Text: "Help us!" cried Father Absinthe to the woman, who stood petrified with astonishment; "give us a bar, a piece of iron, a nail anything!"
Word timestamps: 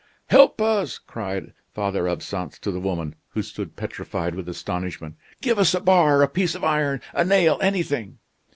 "Help 0.31 0.59
us!" 0.59 0.97
cried 0.97 1.53
Father 1.75 2.07
Absinthe 2.09 2.59
to 2.61 2.71
the 2.71 2.79
woman, 2.79 3.13
who 3.33 3.43
stood 3.43 3.75
petrified 3.75 4.33
with 4.33 4.49
astonishment; 4.49 5.15
"give 5.43 5.59
us 5.59 5.75
a 5.75 5.79
bar, 5.79 6.23
a 6.23 6.27
piece 6.27 6.55
of 6.55 6.63
iron, 6.63 7.01
a 7.13 7.23
nail 7.23 7.59
anything!" 7.61 8.17